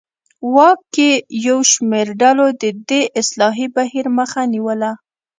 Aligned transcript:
واک 0.53 0.79
کې 0.95 1.09
یو 1.47 1.59
شمېر 1.71 2.07
ډلو 2.21 2.47
د 2.61 2.63
دې 2.89 3.01
اصلاحي 3.21 3.67
بهیر 3.75 4.05
مخه 4.17 4.41
نیوله. 4.53 4.91